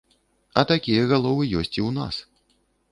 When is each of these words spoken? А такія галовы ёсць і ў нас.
А 0.61 0.63
такія 0.71 1.03
галовы 1.11 1.43
ёсць 1.61 1.73
і 1.79 1.81
ў 1.87 1.97
нас. 2.01 2.15